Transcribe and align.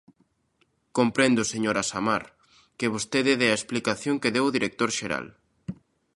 Comprendo, 0.97 1.49
señora 1.53 1.87
Samar, 1.91 2.23
que 2.77 2.91
vostede 2.93 3.33
dea 3.41 3.53
a 3.53 3.59
explicación 3.59 4.15
que 4.21 4.33
deu 4.35 4.45
o 4.47 4.55
director 4.57 4.89
xeral. 4.97 5.25